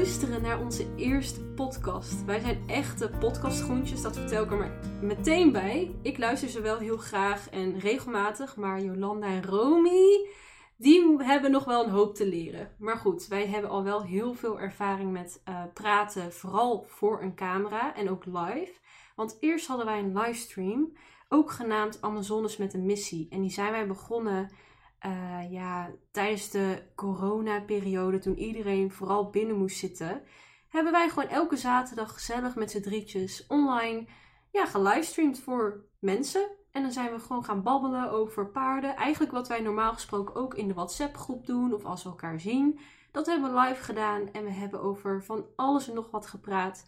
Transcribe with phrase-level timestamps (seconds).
[0.00, 2.24] luisteren naar onze eerste podcast.
[2.24, 5.94] Wij zijn echte podcastgroentjes, dat vertel ik er maar meteen bij.
[6.02, 10.28] Ik luister ze wel heel graag en regelmatig, maar Jolanda en Romy,
[10.76, 12.74] die hebben nog wel een hoop te leren.
[12.78, 17.34] Maar goed, wij hebben al wel heel veel ervaring met uh, praten, vooral voor een
[17.34, 18.72] camera en ook live.
[19.16, 20.92] Want eerst hadden wij een livestream,
[21.28, 23.26] ook genaamd Amazones met een missie.
[23.30, 24.50] En die zijn wij begonnen
[25.06, 30.22] uh, ja, tijdens de coronaperiode, toen iedereen vooral binnen moest zitten,
[30.68, 34.06] hebben wij gewoon elke zaterdag gezellig met z'n drietjes online
[34.50, 36.50] ja, gelivestreamd voor mensen.
[36.70, 38.96] En dan zijn we gewoon gaan babbelen over paarden.
[38.96, 42.40] Eigenlijk wat wij normaal gesproken ook in de WhatsApp groep doen of als we elkaar
[42.40, 42.78] zien.
[43.12, 46.86] Dat hebben we live gedaan en we hebben over van alles en nog wat gepraat.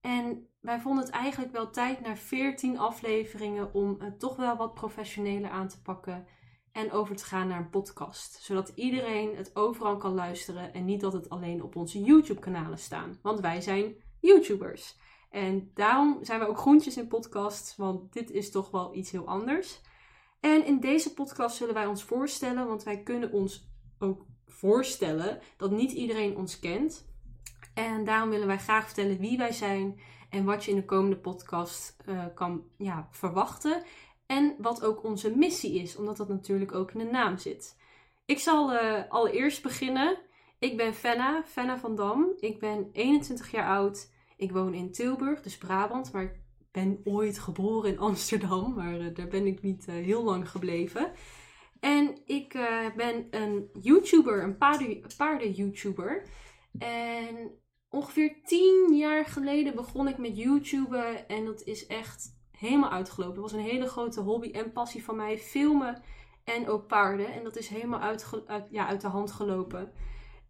[0.00, 4.74] En wij vonden het eigenlijk wel tijd na 14 afleveringen om het toch wel wat
[4.74, 6.26] professioneler aan te pakken
[6.76, 8.38] en over te gaan naar een podcast.
[8.42, 13.18] Zodat iedereen het overal kan luisteren en niet dat het alleen op onze YouTube-kanalen staan.
[13.22, 14.96] Want wij zijn YouTubers.
[15.30, 19.26] En daarom zijn we ook groentjes in podcasts, want dit is toch wel iets heel
[19.26, 19.80] anders.
[20.40, 25.70] En in deze podcast zullen wij ons voorstellen, want wij kunnen ons ook voorstellen dat
[25.70, 27.06] niet iedereen ons kent.
[27.74, 31.16] En daarom willen wij graag vertellen wie wij zijn en wat je in de komende
[31.16, 33.82] podcast uh, kan ja, verwachten.
[34.26, 37.76] En wat ook onze missie is, omdat dat natuurlijk ook in de naam zit.
[38.24, 40.18] Ik zal uh, allereerst beginnen.
[40.58, 42.32] Ik ben Fenna, Fenna van Dam.
[42.40, 44.12] Ik ben 21 jaar oud.
[44.36, 46.40] Ik woon in Tilburg, dus Brabant, maar ik
[46.72, 51.12] ben ooit geboren in Amsterdam, maar uh, daar ben ik niet uh, heel lang gebleven.
[51.80, 52.52] En ik
[52.96, 54.56] ben een YouTuber, een
[55.16, 56.28] paarden-YouTuber.
[56.78, 57.50] En
[57.90, 63.42] ongeveer 10 jaar geleden begon ik met YouTuben en dat is echt helemaal uitgelopen.
[63.42, 65.38] Het was een hele grote hobby en passie van mij.
[65.38, 66.02] Filmen
[66.44, 67.32] en ook paarden.
[67.32, 68.26] En dat is helemaal uit,
[68.70, 69.92] ja, uit de hand gelopen.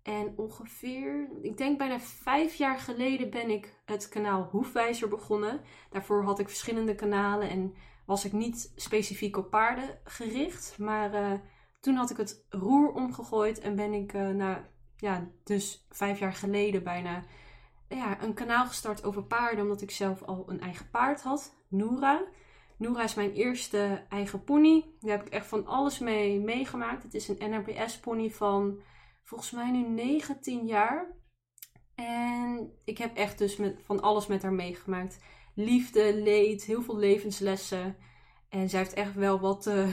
[0.03, 5.61] En ongeveer, ik denk bijna vijf jaar geleden ben ik het kanaal Hoefwijzer begonnen.
[5.91, 7.75] Daarvoor had ik verschillende kanalen en
[8.05, 10.79] was ik niet specifiek op paarden gericht.
[10.79, 11.33] Maar uh,
[11.81, 16.33] toen had ik het roer omgegooid en ben ik uh, na, ja, dus vijf jaar
[16.33, 17.25] geleden bijna
[17.89, 19.65] ja, een kanaal gestart over paarden.
[19.65, 21.55] Omdat ik zelf al een eigen paard had.
[21.69, 22.25] Noora.
[22.79, 24.85] Noora is mijn eerste eigen pony.
[25.01, 27.03] Daar heb ik echt van alles mee meegemaakt.
[27.03, 28.81] Het is een NRBS pony van
[29.23, 31.15] volgens mij nu 19 jaar.
[31.95, 35.19] En ik heb echt dus met, van alles met haar meegemaakt.
[35.55, 37.97] Liefde, leed, heel veel levenslessen.
[38.49, 39.89] En zij heeft echt wel wat uh,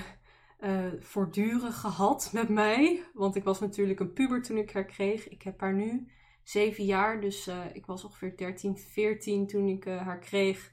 [1.71, 3.03] gehad met mij.
[3.13, 5.29] Want ik was natuurlijk een puber toen ik haar kreeg.
[5.29, 6.11] Ik heb haar nu
[6.43, 7.21] zeven jaar.
[7.21, 10.71] Dus uh, ik was ongeveer 13, 14 toen ik haar kreeg.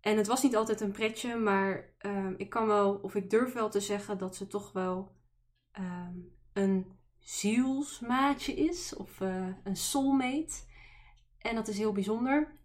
[0.00, 3.52] En het was niet altijd een pretje, maar um, ik kan wel, of ik durf
[3.52, 5.16] wel te zeggen dat ze toch wel
[5.78, 10.54] um, een zielsmaatje is, of uh, een soulmate.
[11.38, 12.56] En dat is heel bijzonder.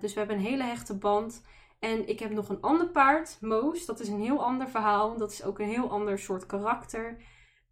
[0.00, 1.44] Dus we hebben een hele hechte band.
[1.78, 3.86] En ik heb nog een ander paard, Moos.
[3.86, 5.16] Dat is een heel ander verhaal.
[5.16, 7.22] Dat is ook een heel ander soort karakter.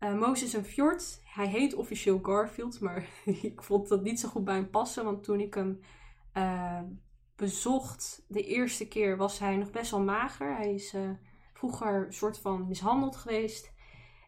[0.00, 1.22] Uh, Moos is een fjord.
[1.24, 3.08] Hij heet officieel Garfield, maar
[3.42, 5.04] ik vond dat niet zo goed bij hem passen.
[5.04, 5.80] Want toen ik hem
[7.40, 8.24] bezocht.
[8.28, 10.56] De eerste keer was hij nog best wel mager.
[10.56, 11.10] Hij is uh,
[11.52, 13.72] vroeger soort van mishandeld geweest.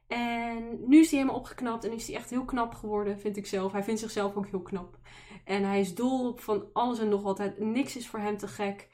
[0.06, 3.46] En nu is hij helemaal opgeknapt en is hij echt heel knap geworden, vind ik
[3.46, 3.72] zelf.
[3.72, 4.98] Hij vindt zichzelf ook heel knap.
[5.44, 7.58] En hij is dol op van alles en nog wat.
[7.58, 8.88] Niks is voor hem te gek.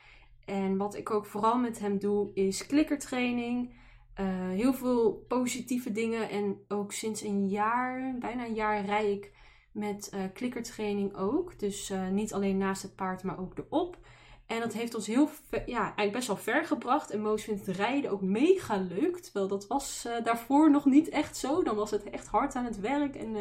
[0.44, 3.74] En wat ik ook vooral met hem doe, is klikkertraining.
[4.20, 6.30] Uh, heel veel positieve dingen.
[6.30, 9.32] En ook sinds een jaar, bijna een jaar, rij ik
[9.72, 11.58] met uh, klikkertraining ook.
[11.58, 13.98] Dus uh, niet alleen naast het paard, maar ook erop.
[14.46, 15.28] En dat heeft ons heel
[15.66, 17.10] ja, eigenlijk best wel ver gebracht.
[17.10, 19.18] En Moos vindt rijden ook mega leuk.
[19.18, 21.62] Terwijl dat was daarvoor nog niet echt zo.
[21.62, 23.36] Dan was het echt hard aan het werk en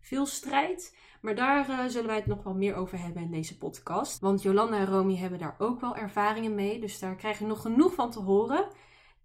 [0.00, 0.96] veel strijd.
[1.20, 4.20] Maar daar zullen wij het nog wel meer over hebben in deze podcast.
[4.20, 6.80] Want Jolanda en Romy hebben daar ook wel ervaringen mee.
[6.80, 8.68] Dus daar krijg je nog genoeg van te horen.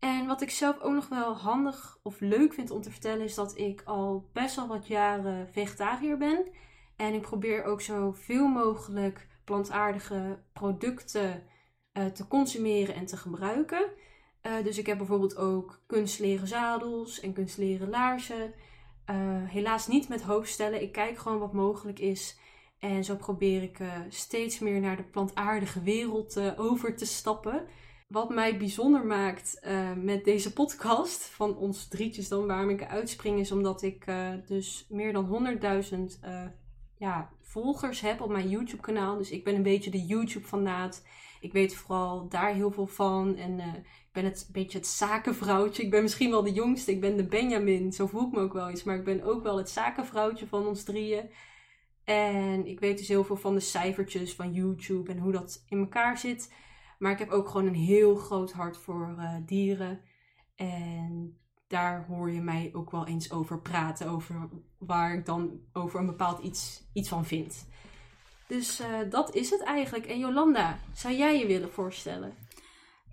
[0.03, 3.35] En wat ik zelf ook nog wel handig of leuk vind om te vertellen, is
[3.35, 6.45] dat ik al best wel wat jaren vegetariër ben.
[6.95, 11.43] En ik probeer ook zoveel mogelijk plantaardige producten
[11.93, 13.85] uh, te consumeren en te gebruiken.
[14.41, 18.53] Uh, dus ik heb bijvoorbeeld ook kunstleren zadels en kunstleren laarzen.
[19.09, 19.15] Uh,
[19.49, 20.81] helaas niet met hoofdstellen.
[20.81, 22.37] Ik kijk gewoon wat mogelijk is.
[22.79, 23.77] En zo probeer ik
[24.09, 27.67] steeds meer naar de plantaardige wereld over te stappen.
[28.13, 33.39] Wat mij bijzonder maakt uh, met deze podcast, van ons drietjes dan, waarom ik uitspring,
[33.39, 35.59] is omdat ik uh, dus meer dan
[35.91, 36.45] 100.000 uh,
[36.97, 39.17] ja, volgers heb op mijn YouTube kanaal.
[39.17, 41.05] Dus ik ben een beetje de YouTube fanaat.
[41.41, 43.35] Ik weet vooral daar heel veel van.
[43.35, 45.83] En ik ben het een beetje het zakenvrouwtje.
[45.83, 46.91] Ik ben misschien wel de jongste.
[46.91, 47.93] Ik ben de Benjamin.
[47.93, 48.83] Zo voel ik me ook wel eens.
[48.83, 51.29] Maar ik ben ook wel het zakenvrouwtje van ons drieën.
[52.03, 55.79] En ik weet dus heel veel van de cijfertjes van YouTube en hoe dat in
[55.79, 56.49] elkaar zit.
[57.03, 60.01] Maar ik heb ook gewoon een heel groot hart voor uh, dieren.
[60.55, 64.07] En daar hoor je mij ook wel eens over praten.
[64.07, 67.67] Over waar ik dan over een bepaald iets, iets van vind.
[68.47, 70.05] Dus uh, dat is het eigenlijk.
[70.05, 72.33] En Jolanda, zou jij je willen voorstellen?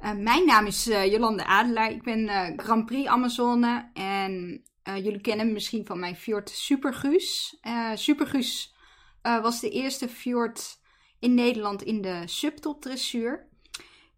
[0.00, 1.90] Uh, mijn naam is Jolanda Adelaar.
[1.90, 3.90] Ik ben Grand Prix Amazone.
[3.92, 7.60] En jullie kennen me misschien van mijn fjord Superguus.
[7.94, 8.74] Superguus
[9.22, 10.80] was de eerste fjord
[11.18, 13.48] in Nederland in de subtop dressuur.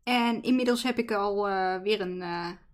[0.05, 1.43] En inmiddels heb ik al
[1.83, 2.21] weer een,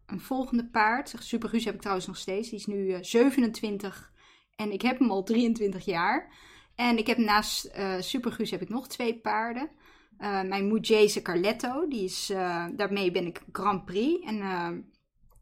[0.07, 1.15] een volgende paard.
[1.19, 2.49] Superguus heb ik trouwens nog steeds.
[2.49, 4.13] Die is nu 27
[4.57, 6.35] en ik heb hem al 23 jaar.
[6.75, 9.71] En ik heb naast uh, Superguus heb ik nog twee paarden.
[10.19, 12.27] Mijn Mujese Carletto, die is,
[12.75, 14.27] daarmee ben ik Grand Prix.
[14.27, 14.37] En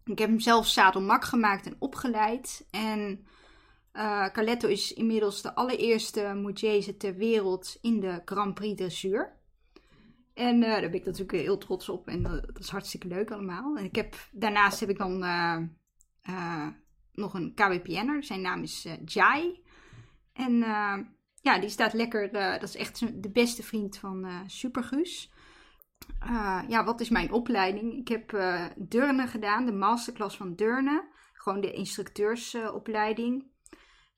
[0.04, 2.66] ik heb hem zelf zadelmak gemaakt en opgeleid.
[2.70, 3.26] En
[4.32, 9.35] Carletto is inmiddels de allereerste Mujese ter wereld in de Grand Prix dressuur.
[10.36, 13.76] En daar ben ik natuurlijk heel trots op en dat is hartstikke leuk allemaal.
[13.76, 15.18] En ik heb, daarnaast heb ik dan
[17.12, 19.62] nog een KWPN'er, zijn naam is Jai.
[20.32, 20.54] En
[21.40, 22.32] ja, die staat lekker.
[22.32, 25.32] Dat is echt de beste vriend van Supergus.
[26.24, 27.92] Uh, ja, wat is mijn opleiding?
[27.92, 28.30] Ik heb
[28.76, 31.08] Deurne gedaan, de masterclass van Deurne.
[31.32, 33.44] Gewoon de instructeursopleiding.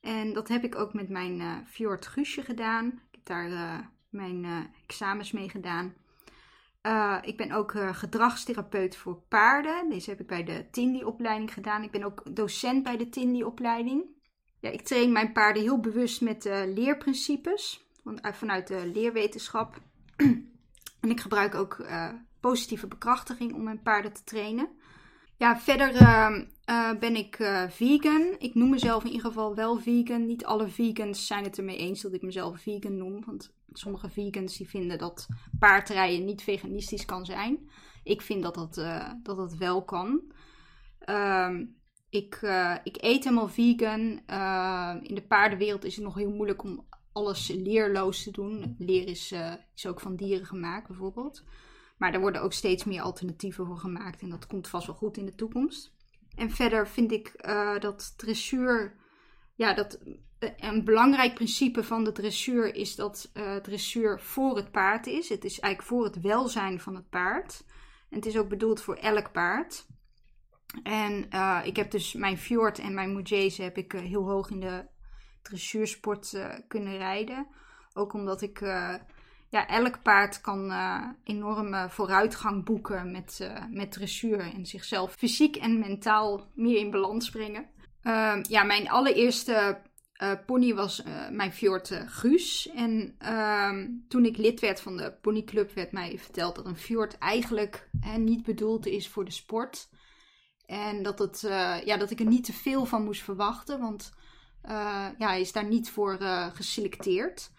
[0.01, 2.87] en dat heb ik ook met mijn Fjord Guusje gedaan.
[2.87, 6.07] Ik heb daar mijn examens mee gedaan.
[7.21, 9.89] Ik ben ook gedragstherapeut voor paarden.
[9.89, 11.83] Deze heb ik bij de Tindy-opleiding gedaan.
[11.83, 14.05] Ik ben ook docent bij de Tindy-opleiding.
[14.59, 17.87] Ja, ik train mijn paarden heel bewust met uh, leerprincipes
[18.21, 19.81] vanuit de leerwetenschap.
[21.01, 21.85] en ik gebruik ook
[22.39, 24.69] positieve bekrachtiging om mijn paarden te trainen.
[25.39, 27.35] Ja, verder uh, ben ik
[27.69, 28.35] vegan.
[28.39, 30.25] Ik noem mezelf in ieder geval wel vegan.
[30.25, 33.25] Niet alle vegans zijn het ermee eens dat ik mezelf vegan noem.
[33.25, 35.27] Want sommige vegans die vinden dat
[35.59, 37.69] paardrijden niet veganistisch kan zijn.
[38.03, 38.73] Ik vind dat dat,
[39.23, 40.21] dat, dat wel kan.
[40.99, 41.65] Ehm
[42.09, 42.35] ik,
[42.83, 44.01] ik eet helemaal vegan.
[45.03, 48.75] In de paardenwereld is het nog heel moeilijk om alles leerloos te doen.
[48.77, 49.33] Leer is,
[49.75, 51.43] is ook van dieren gemaakt, bijvoorbeeld.
[51.99, 54.21] Maar er worden ook steeds meer alternatieven voor gemaakt.
[54.21, 55.93] En dat komt vast wel goed in de toekomst.
[56.35, 57.33] En verder vind ik
[57.79, 58.95] dat dressuur.
[59.55, 59.99] Ja, dat
[60.57, 63.31] een belangrijk principe van de dressuur is dat
[63.61, 65.29] dressuur voor het paard is.
[65.29, 67.63] Het is eigenlijk voor het welzijn van het paard.
[68.09, 69.87] En het is ook bedoeld voor elk paard.
[70.83, 71.29] En
[71.63, 74.87] ik heb dus mijn Fjord en mijn Mujese heb ik heel hoog in de
[75.41, 77.47] dressuursport kunnen rijden.
[77.93, 78.59] Ook omdat ik,
[79.49, 80.73] ja, elk paard kan
[81.23, 84.39] enorme vooruitgang boeken met, met dressuur.
[84.39, 87.69] En zichzelf fysiek en mentaal meer in balans brengen.
[88.01, 89.81] Ehm, ja, mijn allereerste
[90.45, 92.69] pony was mijn Fjord Guus.
[92.75, 97.17] En ehm, toen ik lid werd van de ponyclub werd mij verteld dat een Fjord
[97.17, 99.89] eigenlijk niet bedoeld is voor de sport.
[100.69, 104.13] En dat, het, uh, ja, dat ik er niet te veel van moest verwachten, want
[104.65, 107.51] uh, ja, hij is daar niet voor uh, geselecteerd.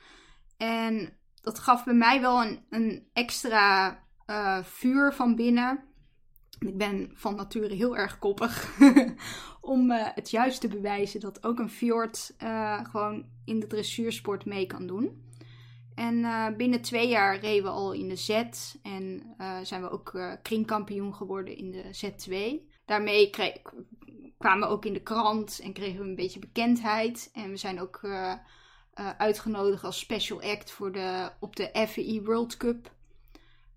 [0.56, 3.98] En dat gaf bij mij wel een, een extra
[4.62, 5.84] vuur van binnen.
[6.58, 8.78] Ik ben van nature heel erg koppig
[9.60, 12.34] om het juist te bewijzen dat ook een fjord
[12.82, 15.28] gewoon in de dressuursport mee kan doen.
[15.94, 16.24] En
[16.56, 18.28] binnen twee jaar reden we al in de Z
[18.82, 23.30] en zijn we ook kringkampioen geworden in de Z2 daarmee
[24.38, 27.30] kwamen we ook in de krant en kregen we een beetje bekendheid.
[27.32, 28.00] En we zijn ook
[28.98, 32.92] uh, uh, uitgenodigd als special act voor de, op de FEI World Cup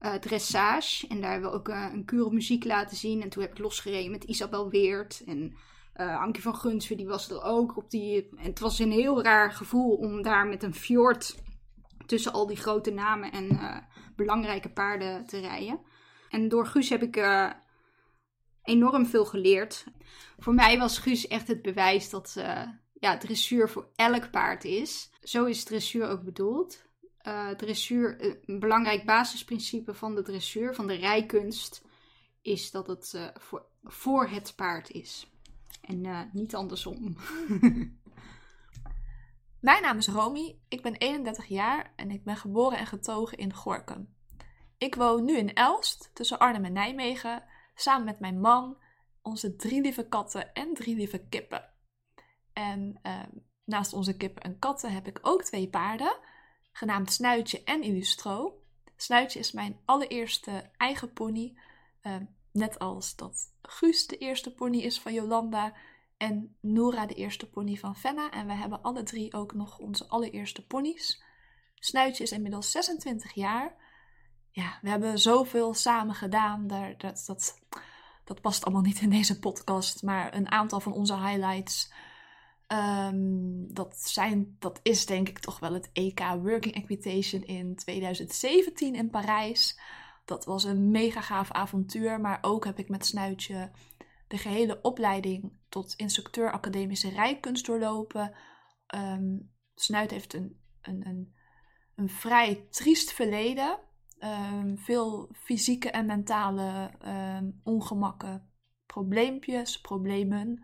[0.01, 1.07] uh, dressage.
[1.07, 3.21] En daar hebben we ook een kure muziek laten zien.
[3.21, 5.55] En toen heb ik losgereden met Isabel Weert en
[5.93, 7.77] Ankie van Gunsven, die was er ook.
[7.77, 11.35] Op die, en het was een heel raar gevoel om daar met een fjord
[12.05, 13.59] tussen al die grote namen en
[14.15, 15.79] belangrijke paarden te rijden.
[16.29, 17.17] En door Guus heb ik
[18.63, 19.85] enorm veel geleerd.
[20.37, 22.67] Voor mij was Guus echt het bewijs dat uh,
[23.03, 25.11] ja, dressuur voor elk paard is.
[25.21, 26.83] Zo is dressuur ook bedoeld.
[27.27, 31.81] Uh, dressuur, eh, een belangrijk basisprincipe van de dressuur, van de rijkunst,
[32.41, 35.31] is dat het uh, voor, voor het paard is.
[35.81, 37.17] En niet andersom.
[39.59, 43.53] Mijn naam is Romy, ik ben 31 jaar en ik ben geboren en getogen in
[43.53, 44.13] Gorkum.
[44.77, 47.43] Ik woon nu in Elst, tussen Arnhem en Nijmegen,
[47.75, 48.77] Samen met mijn man,
[49.21, 51.72] onze drie lieve katten en drie lieve kippen.
[52.53, 53.29] En ehm,
[53.63, 56.17] naast onze kippen en katten heb ik ook twee paarden,
[56.71, 58.61] genaamd Snuitje en Illustro.
[58.95, 61.57] Snuitje is mijn allereerste eigen pony,
[62.01, 65.73] ehm, net als dat Guus de eerste pony is van Jolanda.
[66.17, 68.31] En Noora de eerste pony van Fenna.
[68.31, 71.23] En we hebben alle drie ook nog onze allereerste ponies.
[71.75, 73.75] Snuitje is inmiddels 26 jaar.
[74.51, 76.67] Ja, we hebben zoveel samen gedaan.
[76.67, 77.59] Dat, dat,
[78.23, 80.03] dat past allemaal niet in deze podcast.
[80.03, 81.91] Maar een aantal van onze highlights.
[82.67, 88.95] Ehm, dat, zijn, dat is denk ik toch wel het EK Working Equitation in 2017
[88.95, 89.79] in Parijs.
[90.25, 92.21] Dat was een mega gaaf avontuur.
[92.21, 93.71] Maar ook heb ik met Snuitje
[94.27, 98.33] de gehele opleiding tot instructeur academische rijkunst doorlopen.
[98.87, 99.37] Ehm,
[99.75, 101.35] Snuit heeft een, een, een,
[101.95, 103.79] een vrij triest verleden.
[104.17, 106.91] Ehm, veel fysieke en mentale
[107.37, 108.51] um, ongemakken,
[108.85, 110.63] probleempjes, problemen.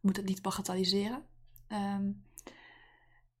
[0.00, 1.24] Moet het niet bagatelliseren.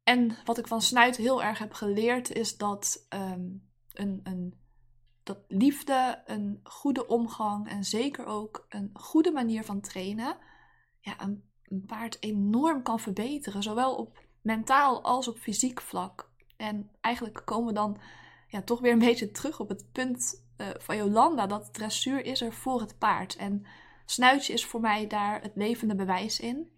[0.02, 4.54] En wat ik van Snuit heel erg heb geleerd is dat een, een
[5.26, 10.36] dat liefde, een goede omgang en zeker ook een goede manier van trainen
[11.00, 11.44] ja, een,
[11.86, 13.62] paard enorm kan verbeteren.
[13.62, 16.30] Zowel op mentaal als op fysiek vlak.
[16.56, 18.00] En eigenlijk komen we dan
[18.48, 21.46] ja, toch weer een beetje terug op het punt uh, van Jolanda.
[21.46, 23.36] Dat dressuur is er voor het paard.
[23.36, 23.66] En
[24.04, 26.70] snuitje is voor mij daar het levende bewijs in.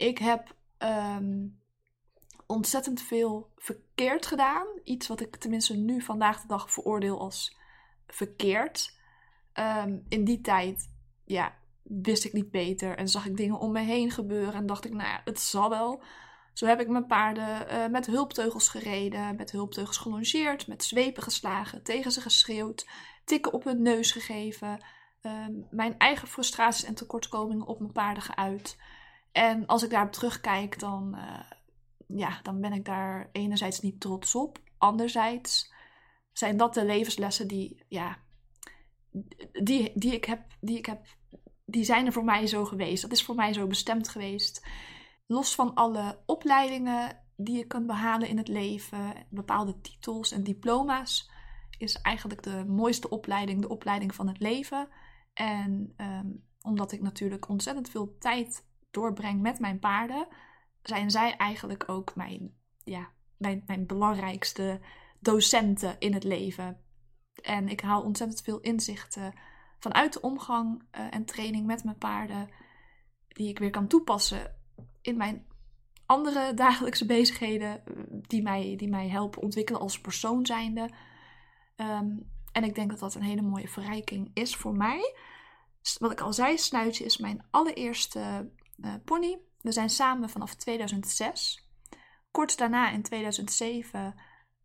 [0.00, 1.46] Ik heb ehm,
[2.46, 4.66] ontzettend veel verkeerd gedaan.
[4.84, 7.56] Iets wat ik tenminste nu vandaag de dag veroordeel als
[8.06, 8.98] verkeerd.
[9.52, 10.90] Ehm, in die tijd,
[11.24, 14.84] ja, wist ik niet beter en zag ik dingen om me heen gebeuren en dacht
[14.84, 16.02] ik, nou ja, het zal wel.
[16.52, 21.82] Zo heb ik mijn paarden uh, met hulpteugels gereden, met hulpteugels gelongeerd, met zwepen geslagen,
[21.82, 22.88] tegen ze geschreeuwd,
[23.24, 24.84] tikken op hun neus gegeven,
[25.20, 28.76] ehm, mijn eigen frustraties en tekortkomingen op mijn paarden geuit.
[29.32, 31.40] En als ik daarop terugkijk, dan, uh,
[32.06, 34.58] ja, dan ben ik daar enerzijds niet trots op.
[34.78, 35.72] Anderzijds
[36.32, 38.18] zijn dat de levenslessen die, ja,
[39.62, 41.06] die, die, ik heb, die ik heb
[41.70, 43.02] die zijn er voor mij zo geweest.
[43.02, 44.66] Dat is voor mij zo bestemd geweest.
[45.26, 51.30] Los van alle opleidingen die je kunt behalen in het leven, bepaalde titels en diploma's,
[51.78, 54.88] is eigenlijk de mooiste opleiding de opleiding van het leven.
[55.32, 56.26] En ehm,
[56.62, 60.26] omdat ik natuurlijk ontzettend veel tijd doorbreng met mijn paarden,
[60.82, 62.54] zijn zij eigenlijk ook mijn,
[62.84, 64.80] ja, mijn, mijn belangrijkste
[65.20, 66.80] docenten in het leven.
[67.42, 69.34] En ik haal ontzettend veel inzichten
[69.78, 72.48] vanuit de omgang uh, en training met mijn paarden,
[73.28, 74.56] die ik weer kan toepassen
[75.02, 75.46] in mijn
[76.06, 80.90] andere dagelijkse bezigheden, eh, die mij, die mij helpen ontwikkelen als persoon zijnde.
[81.76, 85.14] Um, en ik denk dat dat een hele mooie verrijking is voor mij.
[85.98, 88.50] Wat ik al zei, Snuitje is mijn allereerste
[88.82, 89.38] uh, pony.
[89.60, 91.68] We zijn samen vanaf 2006.
[92.30, 94.14] Kort daarna, in 2007,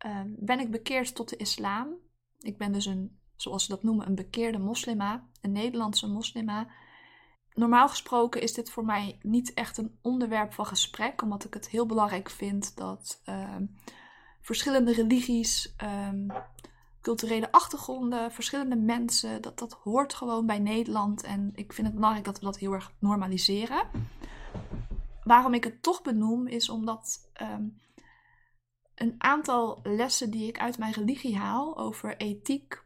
[0.06, 1.94] uh, ben ik bekeerd tot de islam.
[2.38, 6.68] Ik ben dus een zoals ze dat noemen, een bekeerde moslima, een Nederlandse moslima.
[7.52, 11.68] Normaal gesproken is dit voor mij niet echt een onderwerp van gesprek, omdat ik het
[11.68, 13.56] heel belangrijk vind dat uh,
[14.40, 16.26] verschillende religies, um,
[17.06, 21.22] culturele achtergronden, verschillende mensen, dat dat hoort gewoon bij Nederland.
[21.22, 23.88] En ik vind het belangrijk dat we dat heel erg normaliseren.
[25.22, 27.80] Waarom ik het toch benoem, is omdat um,
[28.94, 32.84] een aantal lessen die ik uit mijn religie haal over ethiek,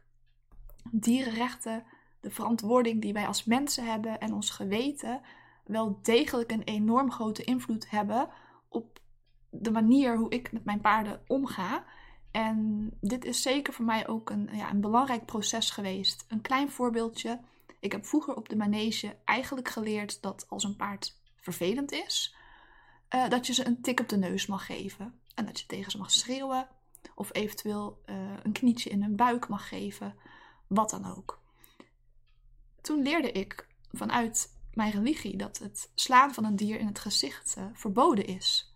[0.91, 1.83] dierenrechten,
[2.19, 5.21] de verantwoording die wij als mensen hebben en ons geweten
[5.65, 8.29] wel degelijk een enorm grote invloed hebben
[8.69, 8.99] op
[9.49, 11.85] de manier hoe ik met mijn paarden omga.
[12.31, 16.25] En dit is zeker voor mij ook een, ja, een belangrijk proces geweest.
[16.27, 17.39] Een klein voorbeeldje.
[17.79, 22.35] Ik heb vroeger op de manege eigenlijk geleerd dat als een paard vervelend is,
[23.15, 25.19] uh, dat je ze een tik op de neus mag geven.
[25.35, 26.67] En dat je tegen ze mag schreeuwen.
[27.15, 30.15] Of eventueel uh, een knietje in hun buik mag geven
[30.67, 31.41] wat dan ook.
[32.81, 37.55] Toen leerde ik vanuit mijn religie dat het slaan van een dier in het gezicht
[37.57, 38.75] uh, verboden is.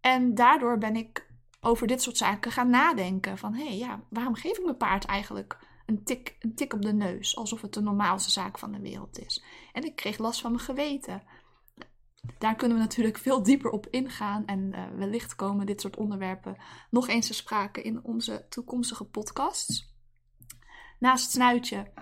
[0.00, 1.27] En daardoor ben ik
[1.60, 3.38] over dit soort zaken gaan nadenken.
[3.38, 6.82] Van hé, hey, ja, waarom geef ik mijn paard eigenlijk een tik, een tik op
[6.82, 7.36] de neus?
[7.36, 9.44] Alsof het de normaalste zaak van de wereld is.
[9.72, 11.22] En ik kreeg last van mijn geweten.
[12.38, 14.46] Daar kunnen we natuurlijk veel dieper op ingaan.
[14.46, 16.56] En uh, wellicht komen dit soort onderwerpen
[16.90, 19.96] nog eens te sprake in onze toekomstige podcasts.
[20.98, 21.92] Naast Snuitje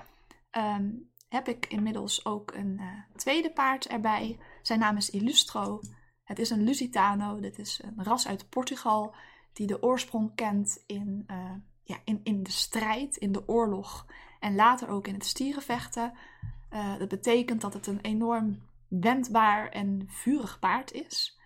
[0.51, 0.91] ehm,
[1.29, 2.87] heb ik inmiddels ook een uh,
[3.17, 4.41] tweede paard erbij.
[4.63, 5.81] Zijn naam is Illustro.
[6.25, 7.41] Het is een Lusitano.
[7.41, 9.15] Dit is een ras uit Portugal
[9.57, 14.07] die de oorsprong kent in, uh, ja, in, in de strijd, in de oorlog
[14.41, 16.13] en later ook in het stierenvechten.
[16.71, 21.41] Uh, dat betekent dat het een enorm wendbaar en vurig paard is.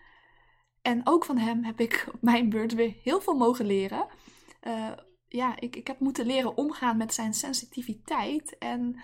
[0.83, 4.07] En ook van hem heb ik op mijn beurt weer heel veel mogen leren.
[4.63, 4.93] Uh,
[5.29, 9.01] ja, ik, ik heb moeten leren omgaan met zijn sensitiviteit en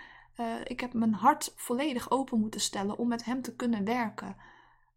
[0.65, 4.37] ik heb mijn hart volledig open moeten stellen om met hem te kunnen werken.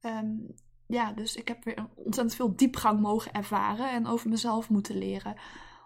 [0.02, 0.56] Um,
[0.90, 5.36] ja, dus ik heb weer ontzettend veel diepgang mogen ervaren en over mezelf moeten leren.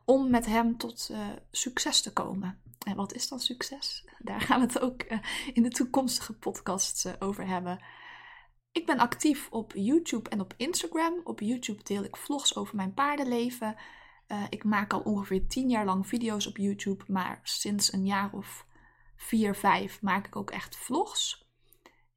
[0.06, 2.62] Om met hem tot uh, succes te komen.
[2.86, 4.06] En wat is dan succes?
[4.20, 5.18] Daar gaan we het ook uh,
[5.54, 7.84] in de toekomstige podcasts over hebben.
[8.72, 11.14] Ik ben actief op YouTube en op Instagram.
[11.24, 13.76] Op YouTube deel ik vlogs over mijn paardenleven.
[14.50, 18.66] Ik maak al ongeveer tien jaar lang video's op YouTube, maar sinds een jaar of
[19.16, 21.50] vier, vijf maak ik ook echt vlogs.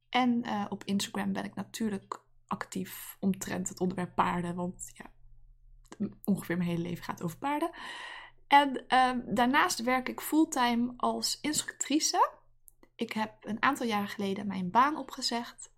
[0.09, 5.11] En op Instagram ben ik natuurlijk actief omtrent het onderwerp paarden, want ja,
[6.25, 7.71] ongeveer mijn hele leven gaat over paarden.
[8.47, 12.31] En uh, daarnaast werk ik fulltime als instructrice.
[12.95, 15.73] Ik heb een aantal jaren geleden mijn baan opgezegd.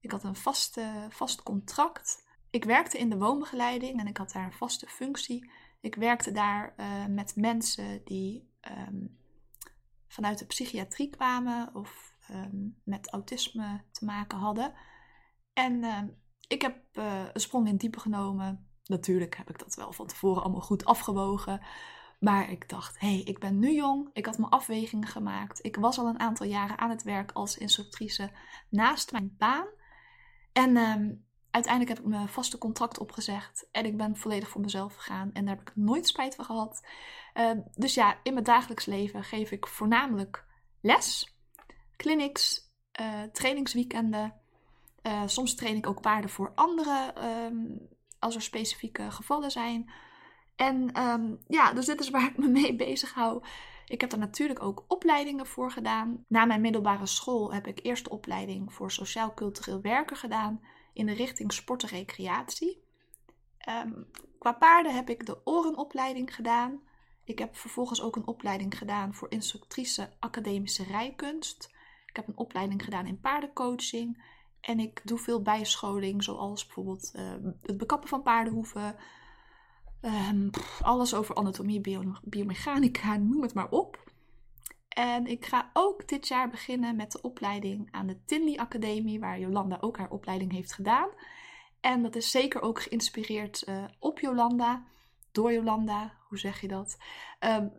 [0.00, 2.26] Ik had een vaste, vast contract.
[2.50, 5.50] Ik werkte in de woonbegeleiding en ik had daar een vaste functie.
[5.80, 8.50] Ik werkte daar uh, met mensen die
[8.88, 9.18] um,
[10.08, 14.74] vanuit de psychiatrie kwamen of um, met autisme te maken hadden.
[15.52, 15.98] En uh,
[16.48, 18.70] ik heb uh, een sprong in diepe genomen.
[18.84, 21.60] Natuurlijk heb ik dat wel van tevoren allemaal goed afgewogen.
[22.18, 24.10] Maar ik dacht, hé, hey, ik ben nu jong.
[24.12, 25.64] Ik had mijn afwegingen gemaakt.
[25.64, 28.30] Ik was al een aantal jaren aan het werk als instructrice
[28.70, 29.66] naast mijn baan.
[30.52, 33.68] En um, uiteindelijk heb ik mijn vaste contract opgezegd.
[33.70, 35.32] En ik ben volledig voor mezelf gegaan.
[35.32, 36.86] En daar heb ik nooit spijt van gehad.
[37.34, 40.46] Uh, dus ja, in mijn dagelijks leven geef ik voornamelijk
[40.80, 41.36] les,
[41.96, 44.41] clinics, uh, trainingsweekenden.
[45.02, 49.90] Uh, soms train ik ook paarden voor anderen um, als er specifieke gevallen zijn.
[50.56, 53.42] En um, ja, dus dit is waar ik me mee bezig hou.
[53.86, 56.24] Ik heb er natuurlijk ook opleidingen voor gedaan.
[56.28, 60.60] Na mijn middelbare school heb ik eerst de opleiding voor sociaal-cultureel werker gedaan
[60.92, 62.84] in de richting sport en recreatie.
[63.68, 64.06] Um,
[64.38, 66.80] qua paarden heb ik de orenopleiding gedaan.
[67.24, 71.70] Ik heb vervolgens ook een opleiding gedaan voor instructrice academische rijkunst.
[72.06, 74.24] Ik heb een opleiding gedaan in paardencoaching.
[74.62, 77.22] En ik doe veel bijscholing, zoals bijvoorbeeld uh,
[77.62, 78.96] het bekappen van paardenhoeven.
[80.50, 84.10] Pff, alles over anatomie, bio biomechanica, noem het maar op.
[84.88, 89.38] En ik ga ook dit jaar beginnen met de opleiding aan de Tinley Academie, waar
[89.38, 91.08] Jolanda ook haar opleiding heeft gedaan.
[91.80, 94.84] En dat is zeker ook geïnspireerd uh, op Jolanda,
[95.32, 96.98] door Jolanda, hoe zeg je dat?
[97.40, 97.72] Um,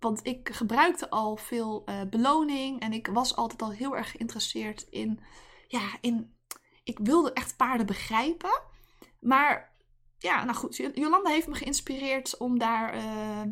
[0.00, 4.86] want ik gebruikte al veel uh, beloning en ik was altijd al heel erg geïnteresseerd
[4.90, 5.20] in,
[5.68, 6.36] ja, in,
[6.84, 8.60] ik wilde echt paarden begrijpen.
[9.20, 9.74] Maar
[10.18, 13.42] ja, nou goed, Jolanda heeft me geïnspireerd om daar uh,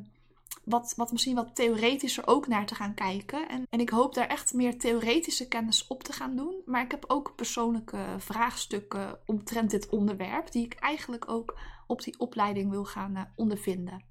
[0.64, 3.48] wat, wat misschien wat theoretischer ook naar te gaan kijken.
[3.48, 6.62] En, en ik hoop daar echt meer theoretische kennis op te gaan doen.
[6.64, 12.18] Maar ik heb ook persoonlijke vraagstukken omtrent dit onderwerp, die ik eigenlijk ook op die
[12.18, 14.04] opleiding wil gaan uh, ondervinden.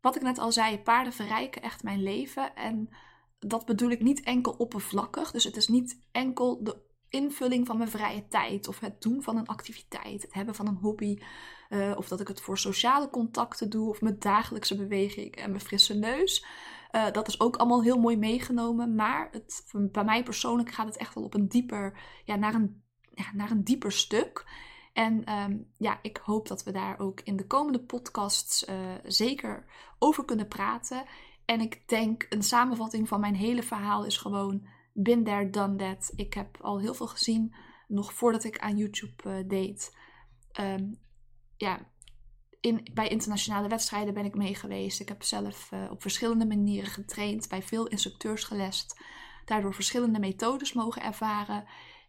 [0.00, 2.54] Wat ik net al zei, paarden verrijken echt mijn leven.
[2.54, 2.88] En
[3.38, 5.30] dat bedoel ik niet enkel oppervlakkig.
[5.30, 9.36] Dus het is niet enkel de invulling van mijn vrije tijd of het doen van
[9.36, 11.18] een activiteit, het hebben van een hobby,
[11.68, 15.62] uh, of dat ik het voor sociale contacten doe of mijn dagelijkse beweging en mijn
[15.62, 16.46] frisse neus.
[16.92, 20.96] Uh, dat is ook allemaal heel mooi meegenomen, maar het, bij mij persoonlijk gaat het
[20.96, 22.82] echt wel op een dieper, ja, naar een,
[23.14, 24.44] ja, naar een dieper stuk.
[24.92, 29.66] En um, ja, ik hoop dat we daar ook in de komende podcasts uh, zeker
[29.98, 31.04] over kunnen praten.
[31.44, 36.12] En ik denk een samenvatting van mijn hele verhaal is gewoon been there, done that.
[36.16, 37.54] Ik heb al heel veel gezien,
[37.88, 39.96] nog voordat ik aan YouTube uh, deed.
[40.60, 40.98] Um,
[41.56, 41.90] ja,
[42.60, 45.00] in, bij internationale wedstrijden ben ik mee geweest.
[45.00, 49.00] Ik heb zelf uh, op verschillende manieren getraind, bij veel instructeurs gelest.
[49.44, 51.64] Daardoor verschillende methodes mogen ervaren.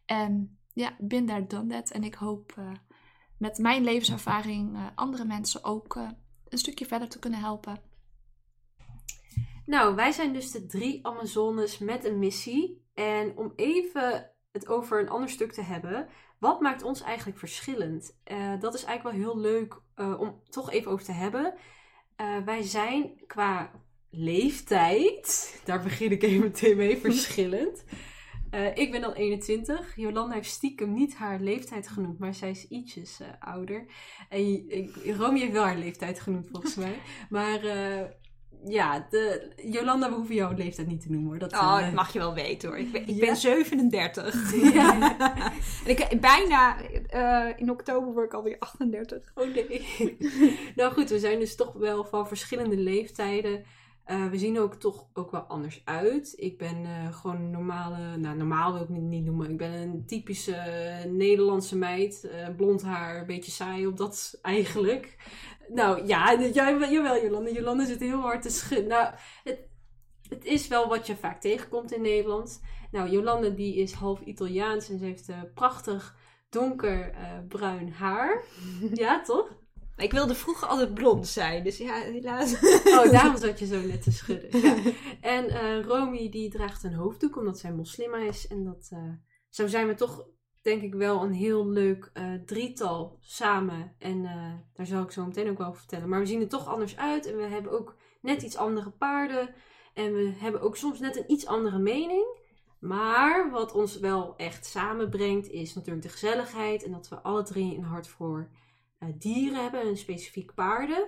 [0.06, 1.92] En ja, been there, done that.
[1.92, 2.72] En ik hoop uh,
[3.38, 5.96] met mijn levenservaring andere mensen ook
[6.50, 7.82] een stukje verder te kunnen helpen.
[9.68, 12.86] Nou, wij zijn dus de drie Amazones met een missie.
[12.94, 16.08] En om even het over een ander stuk te hebben.
[16.40, 18.18] Wat maakt ons eigenlijk verschillend?
[18.32, 21.54] Uh, dat is eigenlijk wel heel leuk uh, om toch even over te hebben.
[22.22, 23.72] Uh, wij zijn qua
[24.10, 27.84] leeftijd, daar begin ik even meteen mee, verschillend.
[28.74, 29.96] ik ben al 21.
[29.96, 33.86] Jolanda heeft stiekem niet haar leeftijd genoemd, maar zij is ietsjes ouder.
[34.30, 34.66] En
[35.18, 37.00] Romy heeft wel haar leeftijd genoemd volgens mij.
[37.30, 37.60] Maar
[38.66, 41.40] ja, de, Jolanda, we hoeven jouw leeftijd niet te noemen hoor.
[41.40, 42.78] Dat, oh, uh, dat mag je wel weten hoor.
[42.78, 43.26] Ik ben, ik ja.
[43.26, 44.56] ben 37.
[44.74, 45.18] Ja.
[45.86, 46.76] en ik, bijna,
[47.14, 49.32] uh, in oktober word ik alweer 38.
[49.36, 50.18] Oh nee.
[50.76, 53.64] nou goed, we zijn dus toch wel van verschillende leeftijden.
[54.12, 56.34] Uh, we zien ook toch ook wel anders uit.
[56.38, 59.50] Ik ben gewoon een normale, nou normaal wil ik het niet noemen.
[59.50, 60.56] Ik ben een typische
[61.08, 62.32] Nederlandse meid.
[62.58, 65.16] blond haar, een beetje saai op dat eigenlijk.
[65.70, 67.50] Nou ja, jij, jawel Jolanda.
[67.50, 68.88] Jolanda zit heel hard te schudden.
[68.88, 69.60] Nou, het,
[70.30, 72.62] het is wel wat je vaak tegenkomt in Nederland.
[72.92, 76.16] Nou, Jolande die is half Italiaans en ze heeft prachtig
[76.50, 78.44] donker uh, bruin haar.
[78.94, 79.56] ja, toch?
[79.98, 82.54] Ik wilde vroeger altijd blond zijn, dus ja, helaas.
[82.86, 84.62] Oh, daarom zat je zo net te schudden.
[84.62, 84.76] Ja.
[85.22, 88.48] En uh, Romy die draagt een hoofddoek omdat zij moslima is.
[88.48, 89.00] En dat, uh,
[89.50, 90.26] zo zijn we toch,
[90.62, 93.96] denk ik, wel een heel leuk uh, drietal samen.
[94.00, 94.24] En
[94.74, 96.10] daar zal ik zo meteen ook wel over vertellen.
[96.10, 99.54] Maar we zien er toch anders uit en we hebben ook net iets andere paarden.
[99.94, 102.38] En we hebben ook soms net een iets andere mening.
[102.80, 106.84] Maar wat ons wel echt samenbrengt is natuurlijk de gezelligheid.
[106.84, 108.50] En dat we alle drie een hart voor
[109.18, 111.08] dieren hebben, en specifiek paarden.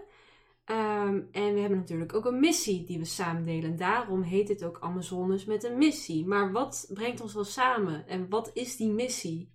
[0.65, 3.77] Um, en we hebben natuurlijk ook een missie die we samen delen.
[3.77, 6.25] Daarom heet het ook Amazones met een missie.
[6.25, 8.07] Maar wat brengt ons wel samen?
[8.07, 9.51] En wat is die missie?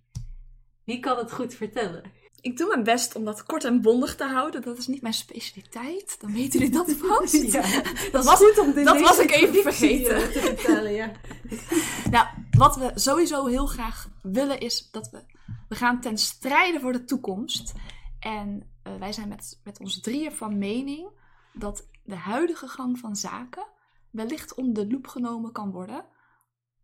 [0.83, 2.03] Wie kan het goed vertellen?
[2.41, 4.61] Ik doe mijn best om dat kort en bondig te houden.
[4.61, 6.17] Dat is niet mijn specialiteit.
[6.19, 7.33] Dan weten jullie dat vast.
[7.51, 7.61] ja,
[8.11, 10.31] dat was goed om dit Dat was ik even vergeten.
[10.31, 11.11] te vertellen, ja.
[12.11, 15.19] nou, wat we sowieso heel graag willen is dat we...
[15.69, 17.73] We gaan ten strijde voor de toekomst.
[18.25, 21.09] En uh, wij zijn met, met ons drieën van mening
[21.53, 23.67] dat de huidige gang van zaken
[24.11, 26.05] wellicht onder de loep genomen kan worden.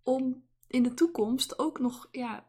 [0.04, 2.46] Om in de toekomst ook nog ja,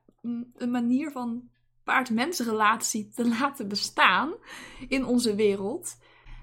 [0.55, 1.51] een manier van
[1.85, 4.33] paard-mens-relatie te laten bestaan
[4.89, 5.99] in onze wereld.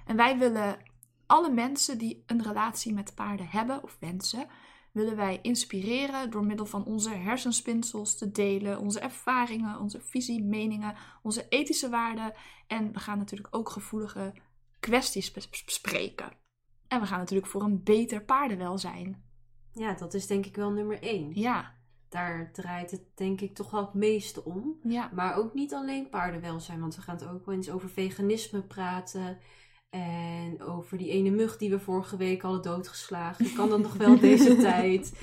[0.06, 0.78] En wij willen
[1.26, 4.48] alle mensen die een relatie met paarden hebben of wensen,
[4.92, 10.96] willen wij inspireren door middel van onze hersenspinsels te delen, onze ervaringen, onze visie, meningen,
[11.24, 12.34] onze ethische waarden.
[12.68, 14.34] En we gaan natuurlijk ook gevoelige
[14.80, 16.32] kwesties bespreken.
[16.88, 19.24] En we gaan natuurlijk voor een beter paardenwelzijn.
[19.74, 21.32] Ja, dat is denk ik wel nummer één.
[21.34, 21.78] Ja.
[22.10, 24.80] Daar draait het denk ik toch wel het meeste om.
[24.84, 25.10] Ja.
[25.14, 29.38] Maar ook niet alleen paardenwelzijn, want we gaan het ook wel eens over veganisme praten.
[29.90, 33.54] En over die ene mug die we vorige week hadden doodgeslagen.
[33.54, 35.14] Kan dat nog wel deze tijd?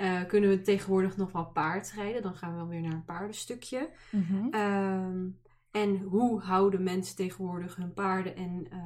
[0.00, 2.22] Uh, kunnen we tegenwoordig nog wel paardrijden?
[2.22, 3.88] Dan gaan we wel weer naar een paardenstukje.
[4.10, 4.54] Mm -hmm.
[4.54, 5.38] um,
[5.70, 8.36] en hoe houden mensen tegenwoordig hun paarden?
[8.36, 8.78] En uh,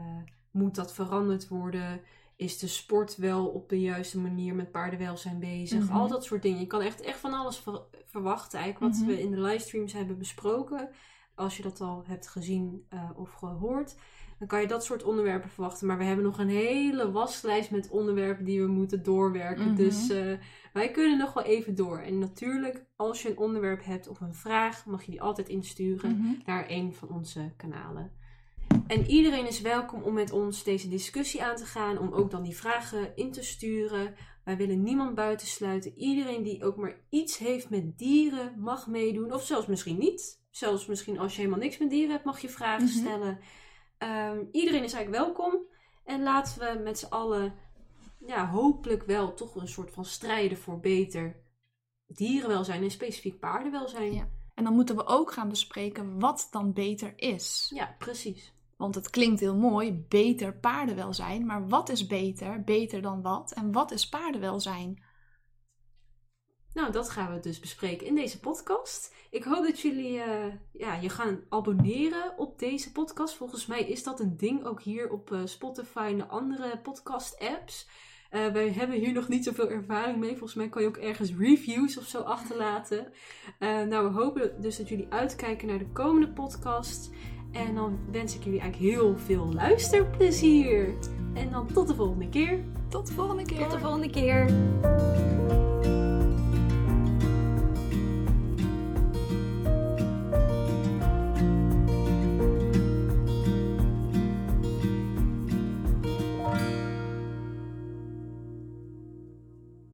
[0.50, 2.00] moet dat veranderd worden?
[2.36, 5.78] Is de sport wel op de juiste manier met paardenwelzijn bezig?
[5.78, 5.86] Mhm.
[5.86, 6.00] Mm -hmm.
[6.00, 6.60] Al dat soort dingen.
[6.60, 8.58] Je kan echt, echt van alles ver verwachten.
[8.58, 9.10] Eigenlijk wat Mhm.
[9.10, 10.88] we in de livestreams hebben besproken.
[11.34, 13.96] Als je dat al hebt gezien uh, of gehoord
[14.40, 15.86] dan kan je dat soort onderwerpen verwachten.
[15.86, 19.64] Maar we hebben nog een hele waslijst met onderwerpen die we moeten doorwerken.
[19.66, 19.74] Mhm.
[19.76, 20.32] Dus uh,
[20.72, 21.98] wij kunnen nog wel even door.
[21.98, 26.16] En natuurlijk, als je een onderwerp hebt of een vraag, mag je die altijd insturen
[26.16, 26.32] Mhm.
[26.46, 28.10] naar een van onze kanalen.
[28.86, 32.42] En iedereen is welkom om met ons deze discussie aan te gaan, om ook dan
[32.42, 34.14] die vragen in te sturen.
[34.44, 35.98] Wij willen niemand buitensluiten.
[35.98, 40.40] Iedereen die ook maar iets heeft met dieren mag meedoen, of zelfs misschien niet.
[40.50, 42.92] Zelfs misschien als je helemaal niks met dieren hebt, mag je vragen Mhm.
[42.98, 43.38] stellen.
[44.02, 45.68] Um, iedereen is eigenlijk welkom.
[46.04, 47.54] En laten we met z'n allen,
[48.26, 51.36] ja, hopelijk wel toch een soort van strijden voor beter
[52.06, 54.12] dierenwelzijn en specifiek paardenwelzijn.
[54.12, 54.28] Ja.
[54.54, 57.70] En dan moeten we ook gaan bespreken wat dan beter is.
[57.74, 58.54] Ja, precies.
[58.76, 61.46] Want het klinkt heel mooi, beter paardenwelzijn.
[61.46, 62.62] Maar wat is beter?
[62.64, 63.52] Beter dan wat?
[63.52, 65.02] En wat is paardenwelzijn?
[66.74, 69.14] Nou, dat gaan we dus bespreken in deze podcast.
[69.30, 70.24] Ik hoop dat jullie uh,
[70.72, 73.34] ja, je gaan abonneren op deze podcast.
[73.34, 77.88] Volgens mij is dat een ding ook hier op uh, Spotify en de andere podcast-apps.
[78.30, 80.30] Uh, wij hebben hier nog niet zoveel ervaring mee.
[80.30, 83.12] Volgens mij kan je ook ergens reviews of zo achterlaten.
[83.58, 87.10] nou, we hopen dus dat jullie uitkijken naar de komende podcast.
[87.52, 90.94] En dan wens ik jullie eigenlijk heel veel luisterplezier.
[91.34, 92.64] En dan tot de volgende keer.
[92.88, 93.58] Tot de volgende keer.
[93.58, 95.39] Tot de volgende keer.